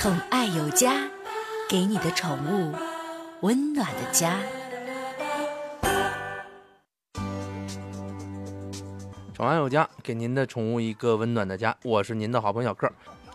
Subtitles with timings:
[0.00, 0.94] 宠爱有家，
[1.68, 2.74] 给你的宠物
[3.42, 4.38] 温暖的家。
[9.34, 11.76] 宠爱有家，给您的宠物一个温暖的家。
[11.82, 12.90] 我是您的好朋友小克，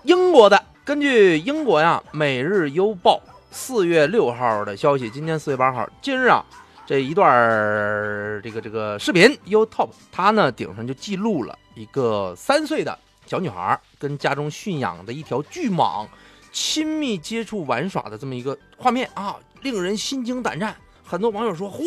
[0.05, 0.59] 英国的。
[0.83, 3.21] 根据英国呀《每日邮报》
[3.51, 6.43] 四月六号的消息，今天四月八号，今日啊，
[6.87, 12.97] 这一段这个这个视频 YouTube，它呢顶上就记录了一个三岁的
[13.27, 16.07] 小女孩跟家中驯养的一条巨蟒
[16.55, 20.73] 亲密接触玩耍的这么一个画面啊，令人心惊胆战。
[21.03, 21.83] 很多网友说：“嚯，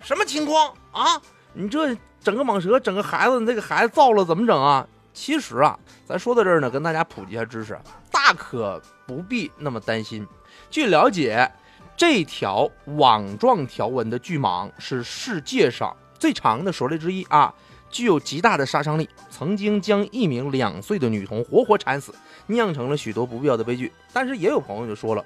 [0.00, 1.22] 什么情况啊？
[1.52, 7.78] 你这整个蟒蛇，整个孩子，你这个孩子造了怎么整啊？”其实啊，咱说到这儿呢，跟大家普及一下知识，
[8.10, 10.26] 大可不必那么担心。
[10.68, 11.48] 据了解，
[11.96, 17.54] 这条网状条纹的巨蟒是世界上最长的蛇类之一啊，
[17.92, 22.12] 具有极大的杀伤力，曾经将一名两岁的女童活活缠死，
[22.46, 23.92] 酿成了许多不必要的悲剧。
[24.12, 25.24] 但是也有朋友就说了，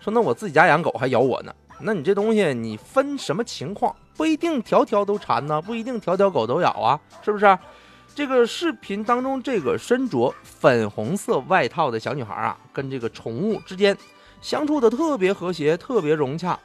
[0.00, 3.94] 说那我自己家养狗还咬我呢，那你这东西你分什么情况？
[4.16, 7.56] 不一定条条都缠呢，不一定条条狗都咬啊，是不是？
[8.14, 13.96] 这个视频当中，这个身着粉红色外套的小女孩啊，跟这个宠物之间
[14.40, 16.58] 相处的特别和谐，特别融洽。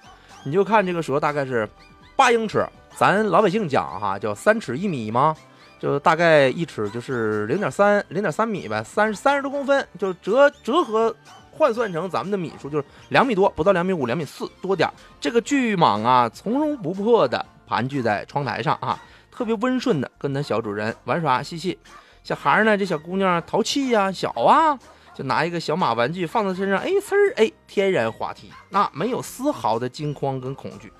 [0.45, 1.69] 你就看这个蛇大概是
[2.15, 5.35] 八英尺，咱老百姓讲哈，叫三尺一米吗？
[5.79, 11.13] 就大概一尺就是零点三零点三米呗，三三十多公分，就折折合
[11.51, 14.93] 换算成咱们的米数，就是两米多，不到两米五，两米四多点儿。
[15.19, 19.01] 这个巨蟒啊，从容不迫的盘踞在窗台上啊。
[19.29, 21.77] 特别温顺的跟它小主人玩耍嬉戏，
[22.23, 24.77] 小孩儿呢，这小姑娘淘气呀，小啊，
[25.15, 30.93] 就拿一个小马玩具放在身上，哎，呲儿，哎，天然滑梯，那没有丝毫的惊慌跟恐惧。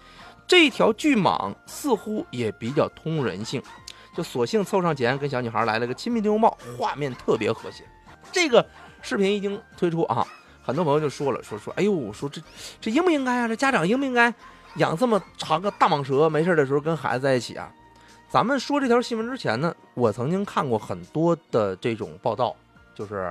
[0.48, 3.62] 这条巨蟒似乎也比较通人性，
[4.16, 7.84] 就索性凑上前跟小女孩来了个亲密的拥抱，画面特别和谐。
[8.32, 8.66] 这个
[9.02, 10.26] 视频一经推出啊，
[10.62, 12.42] 很多朋友就说了，说说，哎呦，说这
[12.80, 13.48] 这应不应该啊？
[13.48, 14.34] 这家长应不应该
[14.76, 16.30] 养这么长个大蟒蛇？
[16.30, 17.72] 没事的时候跟孩子在一起啊？
[18.30, 22.56] 咱们说这条新闻之前呢，我曾经看过很多的这种报道，
[22.94, 23.28] 就是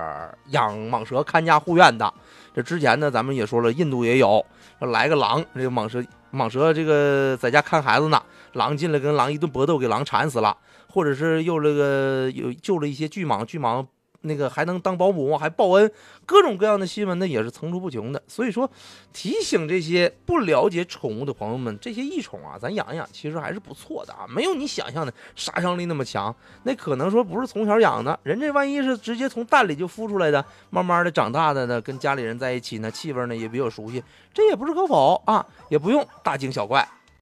[0.49, 2.13] 养蟒蛇看家护院的。
[2.53, 4.45] 这之前呢，咱们也说了，印度也有，
[4.79, 8.21] 来个狼，这个蟒蛇蟒蛇这个在家看孩子呢，
[8.53, 10.55] 狼进来跟狼一顿搏斗，给狼缠死了，
[10.89, 13.85] 或者是又这个有救了一些巨蟒，巨蟒。
[14.23, 15.89] 那个还能当保姆，还报恩，
[16.25, 18.21] 各种各样的新闻呢，也是层出不穷的。
[18.27, 18.69] 所以说，
[19.13, 26.35] 提醒这些不了解宠物的朋友们，这些异宠啊，咱养一养，其实还是不错的啊，没有你想象的杀伤力那么强。
[26.63, 34.03] 那可能说不是从小养的，人这万一是直接从蛋里就孵出来的，慢慢的长大的呢，跟家里人在一起呢，气味呢也比较熟悉，
[34.33, 36.87] 这也不是可否啊，也不用大惊小怪。